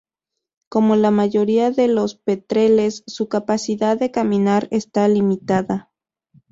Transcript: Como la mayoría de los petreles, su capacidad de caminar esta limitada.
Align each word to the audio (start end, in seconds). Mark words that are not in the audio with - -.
Como 0.67 0.95
la 0.95 1.11
mayoría 1.11 1.69
de 1.69 1.87
los 1.87 2.15
petreles, 2.15 3.03
su 3.05 3.29
capacidad 3.29 3.99
de 3.99 4.09
caminar 4.09 4.67
esta 4.71 5.07
limitada. 5.07 5.91